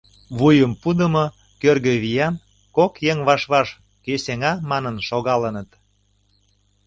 Вуй 0.37 0.57
пуыдымо 0.81 1.25
кӧргӧ 1.61 1.93
виян 2.03 2.35
кок 2.75 2.93
еҥ 3.11 3.17
ваш-ваш 3.27 3.67
«кӧ 4.03 4.13
сеҥа» 4.25 4.53
манын 4.69 4.95
шогалыныт. 5.07 5.69